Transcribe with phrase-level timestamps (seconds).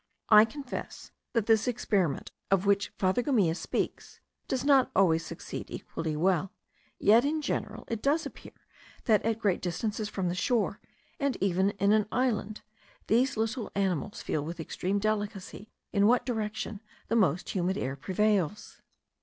[0.29, 6.15] I confess, that this experiment, of which Father Gumilla speaks, does not always succeed equally
[6.15, 6.51] well:
[6.97, 8.53] yet in general it does appear
[9.05, 10.79] that at great distances from the shore,
[11.19, 12.63] and even in an island,
[13.05, 18.81] these little animals feel with extreme delicacy in what direction the most humid air prevails.